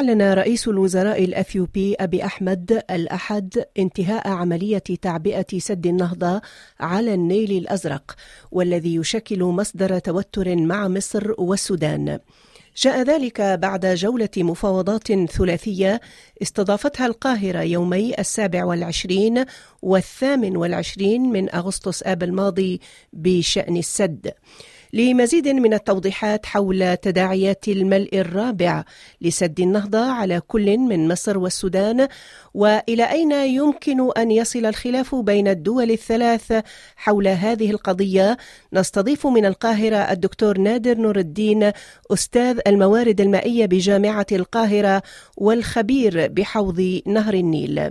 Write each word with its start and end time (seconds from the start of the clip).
أعلن 0.00 0.22
رئيس 0.22 0.68
الوزراء 0.68 1.24
الأثيوبي 1.24 1.94
أبي 1.94 2.24
أحمد 2.24 2.82
الأحد 2.90 3.64
انتهاء 3.78 4.28
عملية 4.28 4.82
تعبئة 5.02 5.58
سد 5.58 5.86
النهضة 5.86 6.40
على 6.80 7.14
النيل 7.14 7.52
الأزرق 7.52 8.16
والذي 8.50 8.94
يشكل 8.94 9.44
مصدر 9.44 9.98
توتر 9.98 10.56
مع 10.56 10.88
مصر 10.88 11.34
والسودان. 11.38 12.18
جاء 12.76 13.02
ذلك 13.02 13.40
بعد 13.40 13.86
جولة 13.86 14.28
مفاوضات 14.36 15.12
ثلاثية 15.12 16.00
استضافتها 16.42 17.06
القاهرة 17.06 17.60
يومي 17.62 18.14
السابع 18.18 18.64
والعشرين 18.64 19.44
والثامن 19.82 20.56
والعشرين 20.56 21.22
من 21.22 21.54
أغسطس 21.54 22.02
آب 22.02 22.22
الماضي 22.22 22.80
بشأن 23.12 23.76
السد. 23.76 24.32
لمزيد 24.92 25.48
من 25.48 25.74
التوضيحات 25.74 26.46
حول 26.46 26.96
تداعيات 26.96 27.68
الملء 27.68 28.08
الرابع 28.12 28.84
لسد 29.20 29.60
النهضة 29.60 29.98
على 29.98 30.40
كل 30.40 30.78
من 30.78 31.08
مصر 31.08 31.38
والسودان 31.38 32.08
وإلى 32.54 33.10
أين 33.10 33.32
يمكن 33.32 34.10
أن 34.16 34.30
يصل 34.30 34.66
الخلاف 34.66 35.14
بين 35.14 35.48
الدول 35.48 35.90
الثلاث 35.90 36.62
حول 36.96 37.28
هذه 37.28 37.70
القضية 37.70 38.36
نستضيف 38.72 39.26
من 39.26 39.46
القاهرة 39.46 39.96
الدكتور 39.96 40.58
نادر 40.58 40.98
نور 40.98 41.18
الدين 41.18 41.72
أستاذ 42.12 42.58
الموارد 42.66 43.20
المائية 43.20 43.66
بجامعة 43.66 44.26
القاهرة 44.32 45.02
والخبير 45.36 46.28
بحوض 46.28 47.00
نهر 47.06 47.34
النيل. 47.34 47.90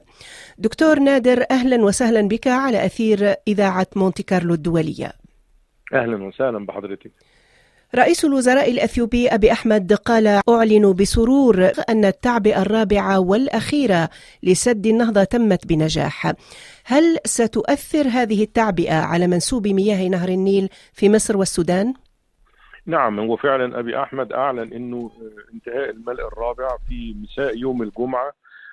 دكتور 0.58 1.00
نادر 1.00 1.46
أهلا 1.52 1.84
وسهلا 1.84 2.28
بك 2.28 2.48
على 2.48 2.86
أثير 2.86 3.36
إذاعة 3.48 3.88
مونتي 3.96 4.24
كارلو 4.24 4.54
الدولية. 4.54 5.29
أهلا 5.94 6.24
وسهلا 6.24 6.66
بحضرتك 6.66 7.12
رئيس 7.96 8.26
الوزراء 8.26 8.72
الأثيوبي 8.72 9.28
أبي 9.28 9.52
أحمد 9.52 9.94
قال 9.94 10.28
أعلن 10.50 10.94
بسرور 10.94 11.72
أن 11.90 12.06
التعبئه 12.06 12.62
الرابعه 12.62 13.20
والاخيره 13.20 14.10
لسد 14.44 14.86
النهضة 14.86 15.24
تمت 15.24 15.68
بنجاح. 15.68 16.34
هل 16.86 17.18
ستؤثر 17.26 18.08
هذه 18.08 18.44
التعبئه 18.44 18.96
على 18.96 19.28
منسوب 19.28 19.68
مياه 19.68 20.08
نهر 20.08 20.30
النيل 20.30 20.70
في 20.94 21.10
مصر 21.10 21.38
والسودان؟ 21.38 21.94
نعم 22.86 23.20
هو 23.20 23.36
فعلا 23.36 23.80
أبي 23.80 24.04
أحمد 24.04 24.34
أعلن 24.34 24.74
إنه 24.74 25.12
انتهاء 25.54 25.90
الملء 25.90 26.28
الرابع 26.28 26.68
في 26.90 27.16
مساء 27.24 27.58
يوم 27.58 27.82
الجمعة 27.82 28.32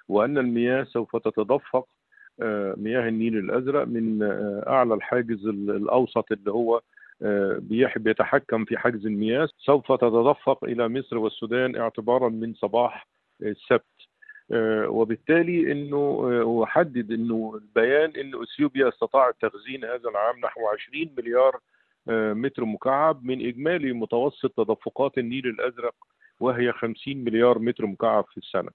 وأن 0.09 0.39
المياه 0.39 0.85
سوف 0.85 1.17
تتدفق 1.17 1.87
مياه 2.77 3.09
النيل 3.09 3.37
الأزرق 3.39 3.85
من 3.85 4.23
أعلى 4.67 4.95
الحاجز 4.95 5.47
الأوسط 5.47 6.33
اللي 6.33 6.51
هو 6.51 6.81
بيتحكم 7.97 8.65
في 8.65 8.79
حجز 8.79 9.07
المياه 9.07 9.49
سوف 9.59 9.93
تتدفق 9.93 10.65
إلى 10.65 10.89
مصر 10.89 11.19
والسودان 11.19 11.77
اعتبارا 11.77 12.29
من 12.29 12.55
صباح 12.55 13.07
السبت 13.43 13.85
وبالتالي 14.89 15.73
إنه 15.73 16.67
حدد 16.67 17.13
إنه 17.13 17.61
البيان 17.63 18.11
إنه 18.11 18.43
إثيوبيا 18.43 18.89
استطاعت 18.89 19.35
تخزين 19.41 19.85
هذا 19.85 20.09
العام 20.09 20.39
نحو 20.45 20.61
20 20.69 21.11
مليار 21.19 21.59
متر 22.35 22.65
مكعب 22.65 23.25
من 23.25 23.47
إجمالي 23.47 23.93
متوسط 23.93 24.53
تدفقات 24.57 25.19
النيل 25.19 25.47
الأزرق 25.47 25.95
وهي 26.41 26.73
50 26.73 27.17
مليار 27.17 27.59
متر 27.59 27.87
مكعب 27.87 28.25
في 28.31 28.37
السنة. 28.37 28.71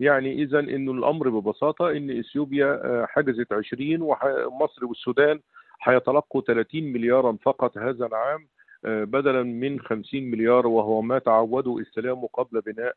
يعني 0.00 0.42
اذا 0.42 0.58
إنه 0.58 0.92
الأمر 0.92 1.28
ببساطة 1.28 1.90
إن 1.90 2.18
إثيوبيا 2.18 3.06
حجزت 3.08 3.52
20 3.52 4.02
ومصر 4.02 4.84
والسودان 4.84 5.40
هيتلقوا 5.82 6.40
30 6.40 6.82
مليارا 6.82 7.36
فقط 7.42 7.78
هذا 7.78 8.06
العام 8.06 8.46
بدلا 8.84 9.42
من 9.42 9.80
50 9.80 10.22
مليار 10.22 10.66
وهو 10.66 11.02
ما 11.02 11.18
تعودوا 11.18 11.80
استلامه 11.80 12.28
قبل 12.32 12.60
بناء 12.60 12.94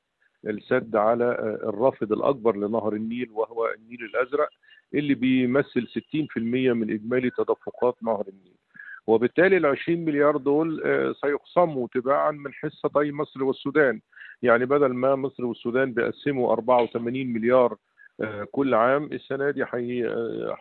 السد 0.48 0.96
على 0.96 1.58
الرافد 1.64 2.12
الأكبر 2.12 2.56
لنهر 2.56 2.94
النيل 2.94 3.30
وهو 3.34 3.68
النيل 3.78 4.04
الأزرق 4.04 4.50
اللي 4.94 5.14
بيمثل 5.14 5.88
60% 5.88 6.38
من 6.38 6.92
إجمالي 6.92 7.30
تدفقات 7.30 7.96
نهر 8.04 8.26
النيل. 8.28 8.56
وبالتالي 9.08 9.58
ال 9.58 9.66
20 9.66 10.06
مليار 10.06 10.38
دول 10.38 10.82
سيقسموا 11.22 11.88
تباعا 11.94 12.32
من 12.32 12.54
حصتي 12.54 13.12
مصر 13.12 13.44
والسودان 13.44 14.02
يعني 14.42 14.66
بدل 14.66 14.94
ما 14.94 15.16
مصر 15.16 15.46
والسودان 15.46 15.94
بيقسموا 15.94 16.54
84 16.54 17.28
مليار 17.34 17.76
كل 18.52 18.74
عام 18.74 19.04
السنة 19.04 19.52
دي 19.52 19.64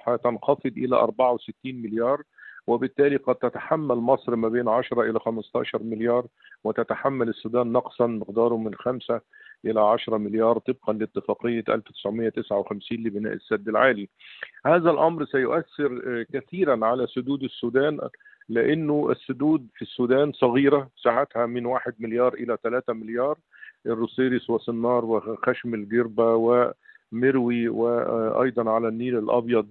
هتنخفض 0.06 0.72
إلى 0.76 0.96
64 0.96 1.52
مليار 1.66 2.22
وبالتالي 2.66 3.16
قد 3.16 3.34
تتحمل 3.34 3.96
مصر 3.96 4.36
ما 4.36 4.48
بين 4.48 4.68
10 4.68 5.02
إلى 5.10 5.18
15 5.20 5.82
مليار 5.82 6.26
وتتحمل 6.64 7.28
السودان 7.28 7.72
نقصا 7.72 8.06
مقداره 8.06 8.56
من 8.56 8.74
5 8.74 9.20
إلى 9.64 9.80
10 9.80 10.16
مليار 10.18 10.58
طبقا 10.58 10.92
لاتفاقية 10.92 11.64
1959 11.68 12.98
لبناء 12.98 13.32
السد 13.32 13.68
العالي. 13.68 14.08
هذا 14.66 14.90
الأمر 14.90 15.24
سيؤثر 15.24 16.22
كثيرا 16.32 16.86
على 16.86 17.06
سدود 17.06 17.42
السودان 17.42 18.00
لأنه 18.48 19.10
السدود 19.10 19.68
في 19.74 19.82
السودان 19.82 20.32
صغيرة 20.32 20.88
سعتها 20.96 21.46
من 21.46 21.66
1 21.66 21.94
مليار 21.98 22.34
إلى 22.34 22.58
3 22.62 22.92
مليار 22.92 23.38
الروسيريس 23.86 24.50
وسنار 24.50 25.04
وخشم 25.04 25.74
الجربة 25.74 26.34
ومروي 27.12 27.68
وأيضا 27.68 28.70
على 28.70 28.88
النيل 28.88 29.18
الأبيض 29.18 29.68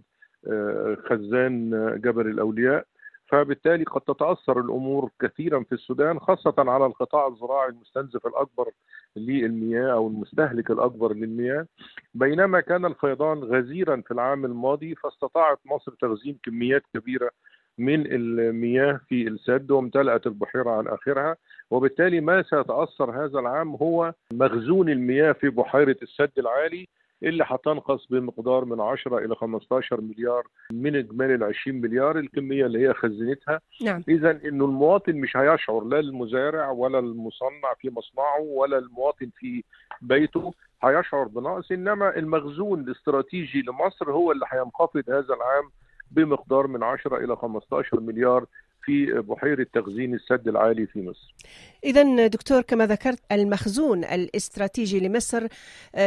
خزان 1.10 1.70
جبل 2.04 2.28
الأولياء. 2.28 2.86
فبالتالي 3.28 3.84
قد 3.84 4.02
تتأثر 4.02 4.60
الأمور 4.60 5.10
كثيرا 5.22 5.64
في 5.64 5.72
السودان 5.72 6.20
خاصة 6.20 6.54
على 6.58 6.86
القطاع 6.86 7.28
الزراعي 7.28 7.70
المستنزف 7.70 8.28
الأكبر 8.28 8.70
للمياه 9.16 9.94
أو 9.94 10.08
المستهلك 10.08 10.72
الأكبر 10.72 11.14
للمياه. 11.14 11.68
بينما 12.14 12.60
كان 12.60 12.86
الفيضان 12.86 13.38
غزيرا 13.38 14.02
في 14.02 14.12
العام 14.12 14.46
الماضي 14.46 14.96
فاستطاعت 14.96 15.60
مصر 15.66 15.92
تخزين 16.02 16.38
كميات 16.44 16.84
كبيرة 16.94 17.30
من 17.78 18.04
المياه 18.06 19.00
في 19.10 19.28
السد 19.28 19.72
وامتلأت 19.72 20.28
البحيرة 20.28 20.70
عن 20.70 20.88
آخرها. 20.88 21.36
وبالتالي 21.70 22.22
ما 22.22 22.44
سيتأثر 22.44 23.26
هذا 23.26 23.40
العام 23.40 23.76
هو 23.76 24.14
مخزون 24.34 24.90
المياه 24.90 25.32
في 25.32 25.50
بحيرة 25.50 25.98
السد 26.02 26.32
العالي. 26.38 26.88
اللي 27.24 27.44
هتنقص 27.48 28.06
بمقدار 28.06 28.66
من 28.66 28.82
10 28.82 29.18
إلى 29.18 29.36
15 29.36 30.02
مليار 30.02 30.48
من 30.72 30.96
إجمالي 30.96 31.36
ال 31.36 31.44
20 31.44 31.82
مليار 31.82 32.20
الكمية 32.20 32.66
اللي 32.66 32.88
هي 32.88 32.94
خزنتها 32.94 33.62
نعم. 33.82 34.04
اذا 34.10 34.32
إنه 34.32 34.66
المواطن 34.66 35.16
مش 35.16 35.38
هيشعر 35.38 35.84
لا 35.84 36.00
المزارع 36.00 36.70
ولا 36.70 37.00
المصنع 37.00 37.74
في 37.80 37.90
مصنعه 37.90 38.40
ولا 38.40 38.78
المواطن 38.78 39.30
في 39.38 39.64
بيته 40.02 40.54
هيشعر 40.84 41.24
بنقص 41.24 41.72
إنما 41.72 42.18
المخزون 42.18 42.80
الاستراتيجي 42.80 43.62
لمصر 43.62 44.12
هو 44.12 44.32
اللي 44.32 44.46
هينخفض 44.52 45.04
هذا 45.10 45.34
العام 45.34 45.72
بمقدار 46.12 46.68
من 46.68 46.84
10 46.84 47.18
إلى 47.18 47.36
15 47.36 48.00
مليار 48.00 48.46
في 48.84 49.06
بحيرة 49.06 49.68
تخزين 49.74 50.14
السد 50.14 50.48
العالي 50.48 50.88
في 50.88 51.02
مصر. 51.02 51.36
إذا 51.84 52.28
دكتور 52.28 52.62
كما 52.62 52.86
ذكرت 52.86 53.20
المخزون 53.32 54.04
الاستراتيجي 54.04 55.08
لمصر 55.08 55.48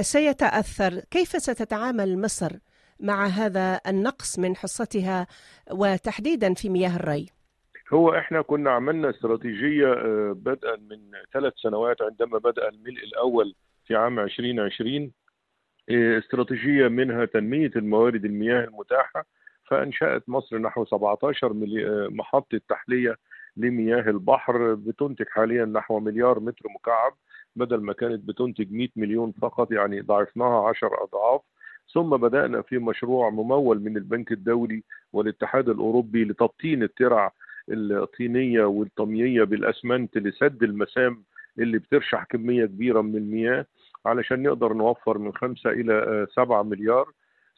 سيتأثر. 0.01 1.01
كيف 1.11 1.29
ستتعامل 1.29 2.21
مصر 2.21 2.53
مع 3.01 3.27
هذا 3.27 3.81
النقص 3.87 4.39
من 4.39 4.57
حصتها 4.57 5.27
وتحديدا 5.71 6.55
في 6.55 6.69
مياه 6.69 6.97
الري؟ 6.97 7.27
هو 7.93 8.15
إحنا 8.19 8.43
كنا 8.43 8.71
عملنا 8.71 9.11
استراتيجية 9.11 9.95
بدءا 10.33 10.77
من 10.77 10.99
ثلاث 11.33 11.53
سنوات 11.57 12.03
عندما 12.03 12.39
بدأ 12.39 12.69
الملء 12.69 13.05
الأول 13.05 13.55
في 13.87 13.95
عام 13.95 14.19
2020 14.19 15.13
استراتيجية 15.91 16.89
منها 16.89 17.25
تنمية 17.25 17.71
الموارد 17.77 18.25
المياه 18.25 18.65
المتاحة 18.65 19.27
فانشأت 19.65 20.29
مصر 20.29 20.59
نحو 20.59 20.85
17 20.85 21.53
محطة 22.11 22.61
تحلية 22.69 23.17
لمياه 23.57 24.11
البحر. 24.11 24.75
بتنتج 24.75 25.29
حاليا 25.29 25.65
نحو 25.65 26.01
مليار 26.01 26.41
متر 26.41 26.69
مكعب 26.75 27.13
بدل 27.57 27.81
ما 27.81 27.93
كانت 27.93 28.29
بتنتج 28.29 28.73
100 28.73 28.89
مليون 28.97 29.33
فقط 29.33 29.73
يعني 29.73 30.01
ضعفناها 30.01 30.69
10 30.69 30.91
أضعاف. 31.03 31.41
ثم 31.93 32.11
بدأنا 32.17 32.63
في 32.63 32.79
مشروع 32.79 33.31
ممول 33.31 33.81
من 33.81 33.97
البنك 33.97 34.33
الدولي 34.33 34.83
والاتحاد 35.13 35.69
الأوروبي 35.69 36.25
لتبطين 36.25 36.83
الترع 36.83 37.33
الطينية 37.71 38.65
والطمييه 38.65 39.45
بالأسمنت 39.45 40.19
لسد 40.19 40.63
المسام 40.63 41.23
اللي 41.59 41.79
بترشح 41.79 42.25
كمية 42.25 42.67
كبيرة 42.67 43.01
من 43.01 43.17
المياه 43.17 43.67
علشان 44.07 44.43
نقدر 44.43 44.73
نوفر 44.73 45.19
من 45.19 45.35
5 45.35 45.71
إلى 45.71 46.27
7 46.37 46.63
مليار. 46.63 47.09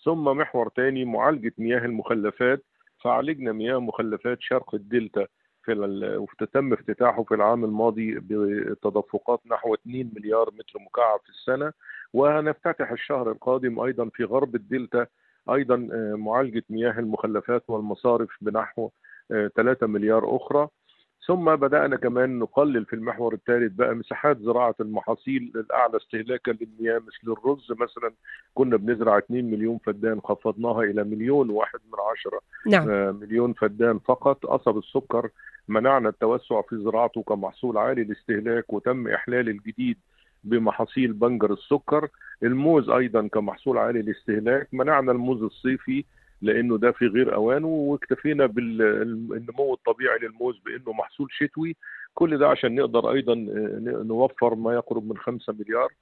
ثم 0.06 0.24
محور 0.24 0.68
تاني 0.68 1.04
معالجة 1.04 1.52
مياه 1.58 1.78
المخلفات. 1.78 2.64
فعالجنا 2.98 3.52
مياه 3.52 3.78
مخلفات 3.78 4.38
شرق 4.40 4.74
الدلتا 4.74 5.26
في 5.62 5.72
وتم 6.18 6.72
افتتاحه 6.72 7.22
في 7.22 7.34
العام 7.34 7.64
الماضي 7.64 8.14
بتدفقات 8.20 9.40
نحو 9.46 9.74
2 9.74 10.10
مليار 10.16 10.50
متر 10.58 10.78
مكعب 10.78 11.20
في 11.24 11.28
السنة. 11.28 11.72
وهنفتتح 12.12 12.90
الشهر 12.92 13.30
القادم 13.30 13.80
أيضا 13.80 14.08
في 14.08 14.24
غرب 14.24 14.54
الدلتا 14.54 15.06
أيضا 15.50 15.76
معالجة 16.16 16.62
مياه 16.70 16.98
المخلفات 16.98 17.70
والمصارف 17.70 18.36
بنحو 18.40 18.90
3 19.56 19.86
مليار 19.86 20.36
أخرى. 20.36 20.68
ثم 21.26 21.56
بدأنا 21.56 21.96
كمان 21.96 22.38
نقلل 22.38 22.84
في 22.84 22.92
المحور 22.96 23.34
الثالث 23.34 23.72
بقى 23.72 23.94
مساحات 23.94 24.38
زراعة 24.38 24.74
المحاصيل 24.80 25.52
الاعلى 25.54 25.96
استهلاكا 25.96 26.50
للمياه 26.50 26.98
مثل 26.98 27.32
الرز 27.32 27.72
مثلا. 27.72 28.12
كنا 28.54 28.76
بنزرع 28.76 29.18
2 29.18 29.50
مليون 29.50 29.78
فدان 29.78 30.20
خفضناها 30.20 30.82
إلى 30.82 31.04
مليون 31.04 31.50
واحد 31.50 31.78
من 31.92 31.98
عشرة. 32.12 32.40
نعم. 32.66 33.16
مليون 33.20 33.52
فدان 33.52 33.98
فقط. 33.98 34.46
قصب 34.46 34.78
السكر 34.78 35.28
منعنا 35.68 36.08
التوسع 36.08 36.60
في 36.60 36.76
زراعته 36.76 37.22
كمحصول 37.22 37.78
عالي 37.78 38.02
الاستهلاك 38.02 38.72
وتم 38.72 39.08
إحلال 39.08 39.48
الجديد 39.48 39.98
بمحاصيل 40.44 41.12
بنجر 41.12 41.52
السكر. 41.52 42.08
الموز 42.42 42.90
أيضا 42.90 43.28
كمحصول 43.28 43.78
عالي 43.78 44.00
الاستهلاك 44.00 44.68
منعنا 44.72 45.12
الموز 45.12 45.42
الصيفي 45.42 46.04
لأنه 46.42 46.78
ده 46.78 46.92
في 46.92 47.06
غير 47.06 47.34
اوانه 47.34 47.66
واكتفينا 47.66 48.46
بالنمو 48.46 49.74
الطبيعي 49.74 50.18
للموز 50.18 50.58
بانه 50.58 50.92
محصول 50.92 51.28
شتوي. 51.30 51.76
كل 52.14 52.38
ده 52.38 52.48
عشان 52.48 52.74
نقدر 52.74 53.10
أيضا 53.10 53.34
نوفر 54.04 54.54
ما 54.54 54.74
يقرب 54.74 55.08
من 55.08 55.16
5 55.16 55.52
مليار. 55.52 55.92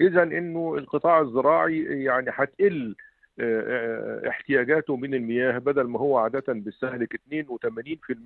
اذا 0.00 0.22
إنه 0.22 0.74
القطاع 0.78 1.20
الزراعي 1.20 1.82
يعني 1.84 2.30
هتقل 2.34 2.94
احتياجاته 4.28 4.96
من 4.96 5.14
المياه 5.14 5.58
بدل 5.58 5.82
ما 5.82 5.98
هو 5.98 6.18
عادة 6.18 6.52
بيستهلك 6.52 7.14
82% 7.14 7.20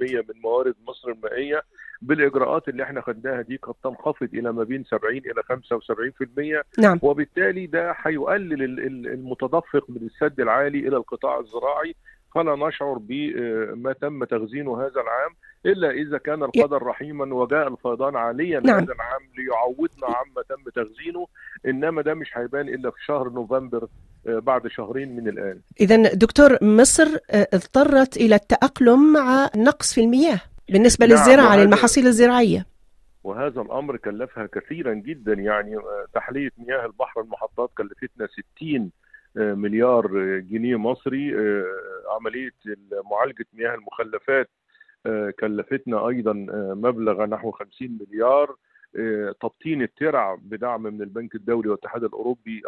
من 0.02 0.40
موارد 0.44 0.74
مصر 0.88 1.08
المائية. 1.10 1.62
بالإجراءات 2.02 2.68
اللي 2.68 2.82
إحنا 2.82 3.00
خدناها 3.00 3.42
دي 3.42 3.56
قد 3.56 3.74
تنخفض 3.84 4.28
إلى 4.34 4.52
ما 4.52 4.64
بين 4.64 4.84
70 4.84 5.16
إلى 5.16 5.42
75% 5.42 6.82
نعم. 6.82 6.98
وبالتالي 7.02 7.66
ده 7.66 7.94
هيقلل 8.02 8.62
المتدفق 9.06 9.84
من 9.90 9.96
السد 10.06 10.40
العالي 10.40 10.78
إلى 10.88 10.96
القطاع 10.96 11.38
الزراعي. 11.40 11.94
فلا 12.36 12.68
نشعر 12.68 12.98
بما 13.00 13.92
تم 13.92 14.24
تخزينه 14.24 14.80
هذا 14.80 15.00
العام 15.00 15.34
إلا 15.66 15.90
إذا 15.90 16.18
كان 16.18 16.42
القدر 16.42 16.82
رحيما 16.82 17.34
وجاء 17.34 17.68
الفيضان 17.68 18.16
عاليا 18.16 18.60
نعم. 18.60 18.76
هذا 18.82 18.92
العام 18.92 19.20
ليعوضنا 19.38 20.06
عما 20.06 20.42
تم 20.48 20.70
تخزينه 20.82 21.26
إنما 21.66 22.02
ده 22.02 22.14
مش 22.14 22.38
هيبان 22.38 22.68
إلا 22.68 22.90
في 22.90 23.04
شهر 23.04 23.28
نوفمبر 23.30 23.86
بعد 24.24 24.66
شهرين 24.68 25.16
من 25.16 25.28
الآن. 25.28 25.60
اذا 25.80 26.14
دكتور 26.14 26.58
مصر 26.62 27.06
اضطرت 27.30 28.16
إلى 28.16 28.34
التأقلم 28.34 29.12
مع 29.12 29.50
نقص 29.56 29.94
في 29.94 30.00
المياه 30.00 30.40
بالنسبة 30.68 31.06
نعم، 31.06 31.16
للزراعة 31.18 31.48
وهذا- 31.48 31.64
للمحاصيل 31.64 32.06
الزراعية. 32.06 32.66
وهذا 33.24 33.60
الأمر 33.60 33.96
كلفها 33.96 34.46
كثيرا 34.52 34.94
جدا 34.94 35.32
يعني 35.32 35.76
تحلية 36.14 36.50
مياه 36.58 36.86
البحر 36.86 37.20
المحطات 37.20 37.70
كلفتنا 37.78 38.28
60 38.56 38.90
مليار 39.36 40.06
جنيه 40.38 40.76
مصري. 40.76 41.34
عملية 42.10 42.50
معالجة 43.10 43.46
مياه 43.54 43.74
المخلفات 43.74 44.50
كلفتنا 45.40 46.08
أيضا 46.08 46.32
مبلغ 46.74 47.24
نحو 47.24 47.50
50 47.50 47.98
مليار. 48.00 48.56
تبطين 49.40 49.82
الترع 49.82 50.34
بدعم 50.34 50.82
من 50.82 51.02
البنك 51.02 51.34
الدولي 51.34 51.68
والاتحاد 51.68 52.04
الأوروبي 52.04 52.62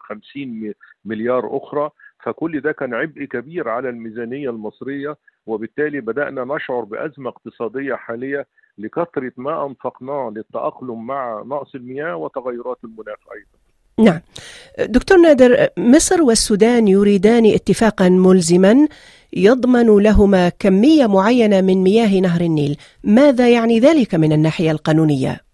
50 0.00 0.72
مليار 1.04 1.56
أخرى. 1.56 1.90
فكل 2.22 2.60
ده 2.60 2.72
كان 2.72 2.94
عبء 2.94 3.24
كبير 3.24 3.68
على 3.68 3.88
الميزانية 3.88 4.50
المصرية 4.50 5.16
وبالتالي 5.46 6.00
بدأنا 6.00 6.44
نشعر 6.44 6.80
بأزمة 6.84 7.30
اقتصادية 7.30 7.94
حالية 7.94 8.46
لكثرة 8.78 9.32
ما 9.36 9.66
أنفقناه 9.66 10.30
للتأقلم 10.36 11.06
مع 11.06 11.42
نقص 11.46 11.74
المياه 11.74 12.16
وتغيرات 12.16 12.78
المناخ 12.84 13.18
أيضا. 13.32 13.59
نعم. 14.00 14.20
دكتور 14.78 15.18
نادر 15.18 15.68
مصر 15.76 16.22
والسودان 16.22 16.88
يريدان 16.88 17.46
اتفاقا 17.46 18.08
ملزما 18.08 18.88
يضمن 19.32 20.02
لهما 20.02 20.48
كمية 20.48 21.06
معينة 21.06 21.60
من 21.60 21.82
مياه 21.82 22.20
نهر 22.20 22.40
النيل. 22.40 22.76
ماذا 23.04 23.48
يعني 23.48 23.80
ذلك 23.80 24.14
من 24.14 24.32
الناحية 24.32 24.70
القانونية؟ 24.70 25.49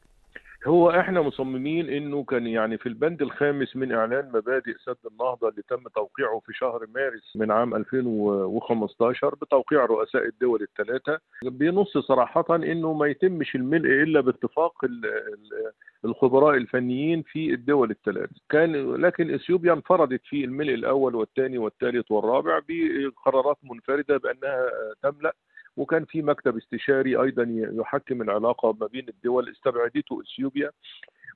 هو 0.66 0.90
إحنا 0.90 1.22
مصممين 1.22 1.88
انه 1.90 2.24
كان 2.24 2.46
يعني 2.46 2.78
في 2.78 2.88
البند 2.88 3.22
الخامس 3.22 3.76
من 3.76 3.92
اعلان 3.92 4.28
مبادئ 4.34 4.74
سد 4.84 4.96
النهضة 5.10 5.48
اللي 5.48 5.62
تم 5.68 5.82
توقيعه 5.94 6.40
في 6.46 6.52
شهر 6.52 6.86
مارس 6.94 7.36
من 7.36 7.50
عام 7.50 7.74
2015 7.74 9.34
بتوقيع 9.34 9.84
رؤساء 9.84 10.24
الدول 10.26 10.62
الثلاثة 10.62 11.18
بينص 11.42 11.98
صراحة 11.98 12.44
انه 12.56 12.92
ما 12.92 13.06
يتمش 13.06 13.54
الملء 13.54 13.88
إلا 14.02 14.20
باتفاق 14.20 14.84
ال- 14.84 15.06
ال- 15.06 15.72
الخبراء 16.04 16.56
الفنيين 16.56 17.22
في 17.22 17.54
الدول 17.54 17.90
الثلاث 17.90 18.30
كان 18.50 18.94
لكن 18.94 19.34
إثيوبيا 19.34 19.72
انفردت 19.72 20.20
في 20.24 20.44
الملء 20.44 20.74
الأول 20.74 21.14
والثاني 21.14 21.58
والثالث 21.58 22.10
والرابع 22.10 22.60
بقرارات 22.69 23.56
منفردة 23.62 24.16
بأنها 24.16 24.66
تملأ 25.02 25.34
وكان 25.76 26.05
في 26.05 26.23
مكتب 26.23 26.56
استشاري 26.56 27.17
أيضا 27.17 27.46
يحكم 27.81 28.23
العلاقة 28.23 28.76
ما 28.81 28.87
بين 28.87 29.08
الدول 29.08 29.49
استبعدته 29.49 30.20
إثيوبيا. 30.23 30.70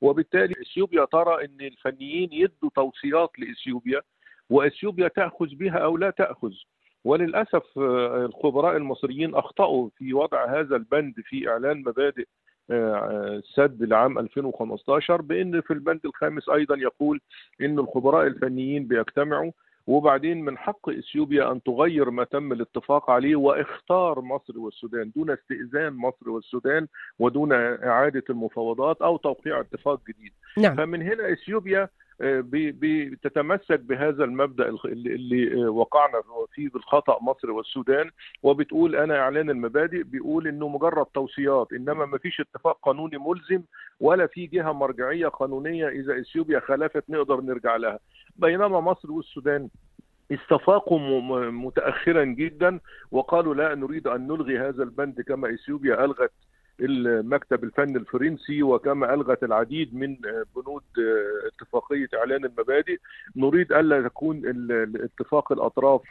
وبالتالي 0.01 0.55
إثيوبيا 0.63 1.05
ترى 1.05 1.45
إن 1.45 1.61
الفنيين 1.61 2.29
يدوا 2.33 2.71
توصيات 2.75 3.31
لإثيوبيا 3.39 4.03
وإثيوبيا 4.51 5.09
تأخذ 5.09 5.55
بها 5.55 5.79
أو 5.79 5.97
لا 5.97 6.11
تأخذ. 6.11 6.53
وللأسف 7.05 7.79
آه، 7.79 8.25
الخبراء 8.25 8.77
المصريين 8.77 9.35
أخطأوا 9.35 9.89
في 9.97 10.15
وضع 10.15 10.61
هذا 10.61 10.77
البند 10.77 11.15
في 11.25 11.49
إعلان 11.49 11.81
مبادئ 11.81 12.27
آه، 12.71 13.27
السد 13.37 13.83
لعام 13.83 14.19
2015 14.19 15.23
بإن 15.23 15.61
في 15.61 15.73
البند 15.73 16.01
الخامس 16.05 16.49
أيضا 16.49 16.77
يقول 16.77 17.21
إن 17.61 17.79
الخبراء 17.79 18.27
الفنيين 18.27 18.87
بيجتمعوا 18.87 19.53
وبعدين 19.91 20.45
من 20.45 20.59
حق 20.59 20.89
إثيوبيا 20.89 21.53
أن 21.53 21.63
تغير 21.63 22.11
ما 22.11 22.25
تم 22.25 22.53
الاتفاق 22.53 23.11
عليه 23.11 23.37
واختار 23.37 24.21
مصر 24.21 24.59
والسودان 24.59 25.11
دون 25.17 25.31
استئذان 25.31 25.93
مصر 25.93 26.31
والسودان 26.31 26.87
ودون 27.19 27.53
إعادة 27.53 28.23
المفاوضات 28.31 29.03
أو 29.03 29.17
توقيع 29.17 29.61
اتفاق 29.61 30.01
جديد. 30.09 30.33
نعم. 30.59 30.77
فمن 30.77 31.03
هنا 31.03 31.33
إثيوبيا 31.33 31.85
بي- 31.85 31.91
بتتمسك 32.21 33.81
بهذا 33.81 34.25
المبدأ 34.25 34.69
اللي 34.85 35.65
آه، 35.65 35.71
وقعنا 35.71 36.23
فيه 36.53 36.69
بالخطأ 36.69 37.19
مصر 37.23 37.51
والسودان 37.51 38.11
وبتقول 38.43 38.97
أنا 38.97 39.19
إعلان 39.19 39.51
المبادئ 39.51 40.03
بيقول 40.03 40.49
إنه 40.49 40.69
مجرد 40.69 41.07
توصيات 41.07 41.73
إنما 41.73 42.07
ما 42.07 42.19
فيش 42.19 42.41
اتفاق 42.41 42.79
قانوني 42.83 43.19
ملزم 43.19 43.63
ولا 44.01 44.27
في 44.27 44.47
جهة 44.47 44.73
مرجعية 44.73 45.29
قانونية 45.29 45.89
إذا 45.89 46.21
إثيوبيا 46.21 46.61
خالفت 46.61 47.05
نقدر 47.11 47.41
نرجع 47.41 47.77
لها. 47.77 47.99
بينما 48.37 48.81
مصر 48.81 49.13
والسودان 49.13 49.69
استفاقوا 50.33 50.99
متأخرا 51.51 52.25
جدا 52.25 52.81
وقالوا 53.11 53.55
لا 53.55 53.75
نريد 53.75 54.07
أن 54.07 54.27
نلغي 54.27 54.59
هذا 54.59 54.83
البند 54.83 55.21
كما 55.21 55.55
إثيوبيا 55.55 56.05
ألغت 56.05 56.33
المكتب 56.81 57.65
الفني 57.65 57.99
الفرنسي 57.99 58.63
وكما 58.63 59.15
ألغت 59.15 59.43
العديد 59.43 59.95
من 59.95 60.17
بنود 60.57 60.83
اتفاقيه 62.05 62.19
إعلان 62.21 62.45
المبادئ 62.45 62.99
نريد 63.37 63.73
ألا 63.73 64.09
تكون 64.09 64.37
ال- 64.37 64.73
ال- 64.73 65.03
اتفاق 65.05 65.53
الأطراف 65.53 66.03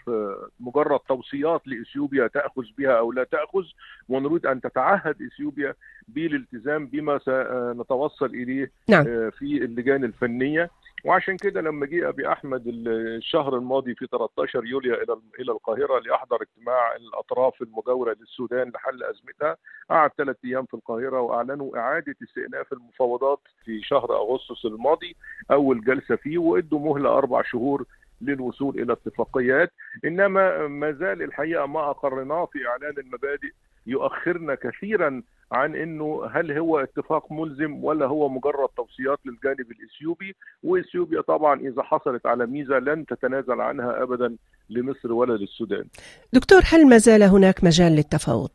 مجرد 0.59 0.99
توصيات 0.99 1.61
لإثيوبيا 1.67 2.27
تأخذ 2.27 2.63
بها 2.77 2.91
أو 2.91 3.11
لا 3.11 3.23
تأخذ 3.23 3.63
ونريد 4.09 4.45
أن 4.45 4.61
تتعهد 4.61 5.15
إثيوبيا 5.21 5.73
بالالتزام 6.07 6.85
بما 6.87 7.17
سنتوصل 7.17 8.25
إليه 8.25 8.71
نعم. 8.89 9.03
في 9.31 9.41
اللجان 9.65 10.03
الفنية 10.03 10.69
وعشان 11.05 11.37
كده 11.37 11.61
لما 11.61 11.85
جه 11.85 12.09
أبي 12.09 12.31
أحمد 12.31 12.63
الشهر 12.67 13.57
الماضي 13.57 13.95
في 13.95 14.07
13 14.11 14.65
يوليو 14.65 14.93
إلى 14.93 15.17
إلى 15.39 15.51
القاهرة 15.51 15.99
لاحضر 15.99 16.41
اجتماع 16.41 16.95
الأطراف 16.95 17.61
المجاورة 17.61 18.15
للسودان 18.19 18.69
لحل 18.69 19.03
أزمتها 19.03 19.57
قعد 19.89 20.11
ثلاث 20.17 20.35
أيام 20.45 20.65
في 20.65 20.73
القاهرة 20.73 21.21
وأعلنوا 21.21 21.77
إعادة 21.77 22.15
استئناف 22.23 22.73
المفاوضات 22.73 23.39
في 23.65 23.81
شهر 23.81 24.15
أغسطس 24.15 24.65
الماضي 24.65 25.15
أول 25.51 25.81
جلسة 25.83 26.15
فيه 26.15 26.37
وإدوا 26.37 26.79
مهلة 26.79 27.17
أربع 27.17 27.41
شهور 27.41 27.85
للوصول 28.21 28.79
إلى 28.81 28.93
اتفاقيات. 28.93 29.71
إنما 30.05 30.67
ما 30.67 30.91
زال 30.91 31.21
الحقيقة 31.21 31.65
ما 31.65 31.89
أقرناه 31.89 32.45
في 32.45 32.67
إعلان 32.67 32.93
المبادئ 32.97 33.51
يؤخرنا 33.87 34.55
كثيرا 34.55 35.23
عن 35.51 35.75
إنه 35.75 36.25
هل 36.31 36.57
هو 36.57 36.79
اتفاق 36.79 37.31
ملزم 37.31 37.83
ولا 37.83 38.05
هو 38.05 38.29
مجرد 38.29 38.69
توصيات 38.77 39.19
للجانب 39.25 39.71
الإثيوبي 39.71 40.35
وإثيوبيا 40.63 41.21
طبعا 41.21 41.59
إذا 41.59 41.83
حصلت 41.83 42.25
على 42.25 42.45
ميزة 42.45 42.79
لن 42.79 43.05
تتنازل 43.05 43.61
عنها 43.61 44.03
ابدا 44.03 44.35
لمصر 44.69 45.13
ولا 45.13 45.33
للسودان. 45.33 45.85
دكتور 46.33 46.61
هل 46.65 46.89
ما 46.89 46.97
زال 46.97 47.23
هناك 47.23 47.63
مجال 47.63 47.91
للتفاوض؟ 47.91 48.51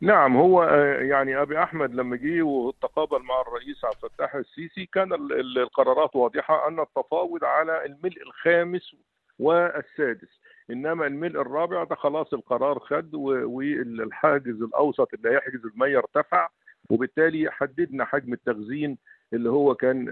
نعم 0.00 0.36
هو 0.36 0.64
يعني 1.00 1.42
أبي 1.42 1.62
أحمد 1.62 1.94
لما 1.94 2.16
جه 2.16 2.42
وتقابل 2.42 3.22
مع 3.22 3.40
الرئيس 3.40 3.84
عبد 3.84 4.04
الفتاح 4.04 4.34
السيسي 4.34 4.86
كان 4.86 5.12
القرارات 5.56 6.16
واضحة 6.16 6.68
أن 6.68 6.80
التفاوض 6.80 7.44
على 7.44 7.84
الملء 7.84 8.22
الخامس 8.22 8.96
والسادس 9.38 10.40
إنما 10.70 11.06
الملء 11.06 11.40
الرابع 11.40 11.84
ده 11.84 11.94
خلاص 11.94 12.34
القرار 12.34 12.78
خد 12.78 13.14
والحاجز 13.14 14.62
الأوسط 14.62 15.14
اللي 15.14 15.30
هيحجز 15.30 15.66
المية 15.66 15.98
ارتفع 15.98 16.48
وبالتالي 16.90 17.50
حددنا 17.50 18.04
حجم 18.04 18.32
التخزين 18.32 18.98
اللي 19.32 19.50
هو 19.50 19.74
كان 19.74 20.08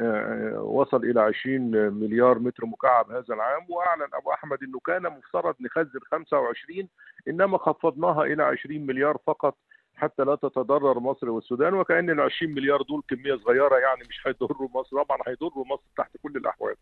وصل 0.56 1.04
إلى 1.04 1.20
20 1.20 1.60
مليار 1.94 2.38
متر 2.38 2.66
مكعب 2.66 3.10
هذا 3.10 3.34
العام. 3.34 3.66
وأعلن 3.68 4.08
أبو 4.14 4.32
أحمد 4.32 4.62
إنه 4.62 4.78
كان 4.86 5.02
مفترض 5.02 5.54
نخزن 5.60 6.00
25 6.10 6.88
إنما 7.28 7.58
خفضناها 7.58 8.22
إلى 8.24 8.42
20 8.42 8.86
مليار 8.86 9.18
فقط. 9.26 9.56
حتى 9.96 10.22
لا 10.24 10.34
تتضرر 10.34 10.98
مصر 10.98 11.30
والسودان 11.30 11.74
وكأن 11.74 12.10
ال 12.10 12.20
20 12.20 12.54
مليار 12.54 12.82
دول 12.82 13.02
كمية 13.08 13.34
صغيرة 13.36 13.76
يعني 13.76 14.02
مش 14.08 14.26
هيضروا 14.26 14.68
مصر. 14.74 15.02
طبعا 15.02 15.18
هيضروا 15.26 15.64
مصر 15.66 15.82
تحت 15.96 16.16
كل 16.22 16.36
الأحوال. 16.36 16.74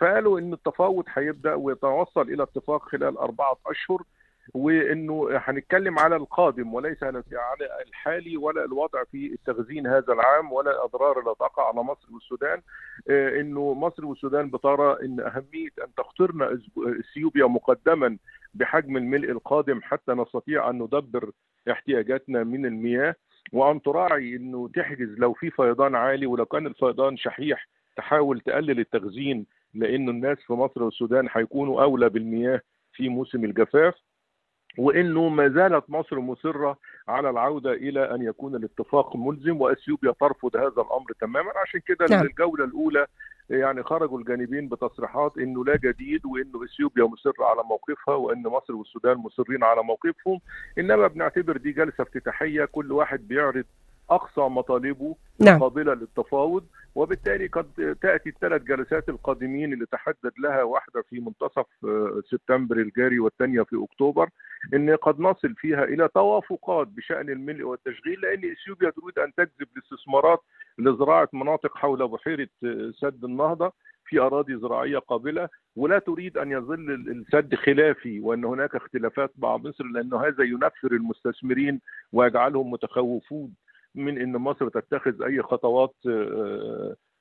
فقالوا 0.00 0.38
إن 0.38 0.52
التفاوض 0.52 1.04
هيبدأ 1.08 1.54
ويتوصل 1.54 2.22
إلى 2.22 2.42
اتفاق 2.42 2.82
خلال 2.82 3.18
أربعة 3.18 3.56
أشهر 3.66 4.02
وإنه 4.54 5.28
هنتكلم 5.32 5.98
على 5.98 6.16
القادم 6.16 6.74
وليس 6.74 7.02
على 7.02 7.22
الحالي 7.86 8.36
ولا 8.36 8.64
الوضع 8.64 9.04
في 9.04 9.26
التخزين 9.32 9.86
هذا 9.86 10.12
العام 10.12 10.52
ولا 10.52 10.70
الأضرار 10.70 11.18
التي 11.18 11.34
تقع 11.40 11.68
على 11.68 11.82
مصر 11.82 12.08
والسودان. 12.14 12.62
إنه 13.10 13.74
مصر 13.74 14.04
والسودان 14.06 14.50
بترى 14.50 14.96
إن 15.02 15.20
أهمية 15.20 15.70
أن 15.84 15.94
تخطرنا 15.96 16.58
اثيوبيا 17.00 17.46
مقدما 17.46 18.16
بحجم 18.54 18.96
الملء 18.96 19.30
القادم 19.30 19.80
حتى 19.82 20.12
نستطيع 20.12 20.70
أن 20.70 20.78
ندبر 20.82 21.30
احتياجاتنا 21.70 22.44
من 22.44 22.66
المياه 22.66 23.14
وأن 23.52 23.82
تراعي 23.82 24.36
إنه 24.36 24.68
تحجز 24.74 25.18
لو 25.18 25.32
في 25.32 25.50
فيضان 25.50 25.94
عالي 25.94 26.26
ولو 26.26 26.46
كان 26.46 26.66
الفيضان 26.66 27.16
شحيح 27.16 27.68
تحاول 27.96 28.40
تقلل 28.40 28.80
التخزين 28.80 29.46
لأنه 29.74 30.10
الناس 30.10 30.38
في 30.46 30.52
مصر 30.52 30.82
والسودان 30.82 31.28
هيكونوا 31.32 31.82
أولى 31.82 32.08
بالمياه 32.08 32.60
في 32.92 33.08
موسم 33.08 33.44
الجفاف 33.44 33.94
وإنه 34.78 35.28
ما 35.28 35.48
زالت 35.48 35.84
مصر 35.90 36.20
مصرة 36.20 36.78
على 37.08 37.30
العودة 37.30 37.72
إلى 37.72 38.14
أن 38.14 38.22
يكون 38.22 38.54
الاتفاق 38.54 39.16
ملزم 39.16 39.60
وإثيوبيا 39.60 40.12
ترفض 40.20 40.56
هذا 40.56 40.82
الأمر 40.82 41.12
تماما 41.20 41.50
عشان 41.66 41.80
كده 41.86 42.06
نعم. 42.10 42.26
الجوله 42.26 42.64
الأولى 42.64 43.06
يعني 43.50 43.82
خرجوا 43.82 44.18
الجانبين 44.18 44.68
بتصريحات 44.68 45.38
إنه 45.38 45.64
لا 45.64 45.76
جديد 45.76 46.26
وإنه 46.26 46.64
إثيوبيا 46.64 47.04
مصره 47.04 47.44
على 47.44 47.62
موقفها 47.64 48.14
وإن 48.14 48.42
مصر 48.42 48.74
والسودان 48.74 49.16
مصرين 49.16 49.64
على 49.64 49.82
موقفهم. 49.82 50.40
إنما 50.78 51.06
بنعتبر 51.06 51.56
دي 51.56 51.72
جلسة 51.72 52.02
افتتاحية 52.02 52.64
كل 52.64 52.92
واحد 52.92 53.28
بيعرض 53.28 53.64
أقصى 54.10 54.40
مطالبه 54.40 55.16
نعم. 55.40 55.60
قابلة 55.60 55.94
للتفاوض 55.94 56.64
وبالتالي 56.94 57.46
قد 57.46 57.96
تأتي 58.02 58.28
الثلاث 58.28 58.62
جلسات 58.62 59.08
القادمين 59.08 59.72
اللي 59.72 59.86
تحدد 59.86 60.32
لها 60.38 60.62
واحدة 60.62 61.02
في 61.10 61.20
منتصف 61.20 61.66
سبتمبر 62.30 62.76
الجاري 62.76 63.18
والثانية 63.18 63.62
في 63.62 63.84
أكتوبر 63.90 64.28
إن 64.74 64.96
قد 64.96 65.20
نصل 65.20 65.54
فيها 65.54 65.84
إلى 65.84 66.08
توافقات 66.14 66.88
بشأن 66.88 67.30
الملء 67.30 67.62
والتشغيل 67.62 68.20
لأن 68.20 68.50
إثيوبيا 68.50 68.90
تريد 68.90 69.18
أن 69.18 69.34
تجذب 69.34 69.68
الاستثمارات 69.76 70.40
لزراعة 70.78 71.28
مناطق 71.32 71.76
حول 71.76 72.08
بحيرة 72.08 72.48
سد 73.00 73.24
النهضة 73.24 73.72
في 74.04 74.18
أراضي 74.18 74.56
زراعية 74.56 74.98
قابلة 74.98 75.48
ولا 75.76 75.98
تريد 75.98 76.38
أن 76.38 76.50
يظل 76.52 76.90
السد 76.90 77.54
خلافي 77.54 78.20
وأن 78.20 78.44
هناك 78.44 78.74
اختلافات 78.74 79.32
مع 79.38 79.56
مصر 79.56 79.84
لأنه 79.84 80.26
هذا 80.26 80.44
ينفر 80.44 80.92
المستثمرين 80.92 81.80
ويجعلهم 82.12 82.70
متخوفون 82.70 83.54
من 83.94 84.20
إن 84.20 84.32
مصر 84.32 84.68
تتخذ 84.68 85.22
أي 85.22 85.42
خطوات 85.42 85.94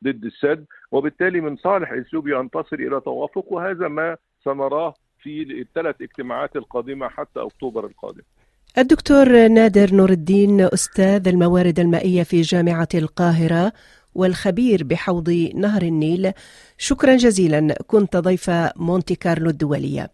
ضد 0.04 0.26
السد 0.26 0.66
وبالتالي 0.92 1.42
من 1.42 1.58
صالح 1.58 1.92
إثيوبيا 1.92 2.40
أن 2.40 2.50
تصل 2.50 2.76
إلى 2.76 3.02
توافق 3.02 3.46
وهذا 3.52 3.88
ما 3.88 4.18
سنراه 4.44 4.94
في 5.20 5.62
الثلاث 5.62 5.96
اجتماعات 6.02 6.56
القادمة 6.56 7.08
حتى 7.08 7.40
أكتوبر 7.40 7.86
القادم. 7.86 8.22
الدكتور 8.78 9.48
نادر 9.48 9.94
نور 9.96 10.10
الدين 10.10 10.62
أستاذ 10.62 11.28
الموارد 11.28 11.80
المائية 11.80 12.24
في 12.24 12.42
جامعة 12.42 12.88
القاهرة 12.96 13.72
والخبير 14.16 14.84
بحوض 14.84 15.30
نهر 15.56 15.82
النيل 15.82 16.32
شكرا 16.78 17.16
جزيلا 17.16 17.76
كنت 17.88 18.18
ضيف 18.18 18.50
مونتي 18.76 19.16
كارلو 19.16 19.50
الدولية 19.50 20.10